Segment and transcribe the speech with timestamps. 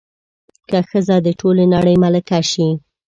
[0.69, 2.69] که ښځه د ټولې نړۍ ملکه شي